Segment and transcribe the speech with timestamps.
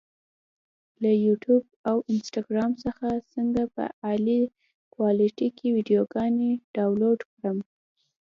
[1.01, 4.41] له یوټیوب او انسټاګرام څخه څنګه په اعلی
[4.93, 7.57] کوالټي کې ویډیوګانې ډاونلوډ کړم؟